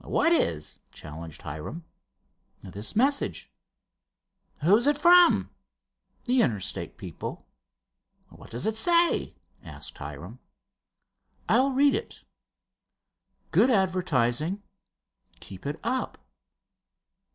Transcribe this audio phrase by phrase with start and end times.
[0.03, 1.85] "What is?" challenged Hiram.
[2.63, 3.51] "This message."
[4.63, 5.51] "Who is it from?"
[6.25, 7.45] "The Interstate people."
[8.29, 10.39] "What does it say?" asked Hiram.
[11.47, 12.21] "I'll read it:
[13.51, 16.17] 'Good advertising—keep it up.